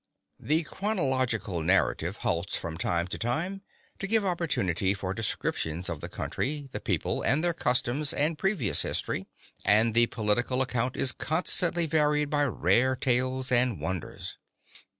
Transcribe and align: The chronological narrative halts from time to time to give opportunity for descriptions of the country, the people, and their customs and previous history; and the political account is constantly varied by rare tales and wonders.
The 0.39 0.63
chronological 0.63 1.61
narrative 1.61 2.17
halts 2.25 2.55
from 2.57 2.75
time 2.79 3.07
to 3.09 3.19
time 3.19 3.61
to 3.99 4.07
give 4.07 4.25
opportunity 4.25 4.95
for 4.95 5.13
descriptions 5.13 5.89
of 5.89 6.01
the 6.01 6.09
country, 6.09 6.67
the 6.71 6.79
people, 6.79 7.21
and 7.21 7.43
their 7.43 7.53
customs 7.53 8.11
and 8.11 8.35
previous 8.35 8.81
history; 8.81 9.27
and 9.63 9.93
the 9.93 10.07
political 10.07 10.63
account 10.63 10.97
is 10.97 11.11
constantly 11.11 11.85
varied 11.85 12.31
by 12.31 12.45
rare 12.45 12.95
tales 12.95 13.51
and 13.51 13.79
wonders. 13.79 14.39